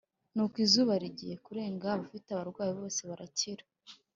[0.33, 3.63] Nuko izuba rigiye kurenga abafite abarwayi bose barakira